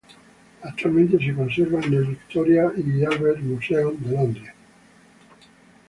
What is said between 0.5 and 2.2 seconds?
Actualmente se conserva en el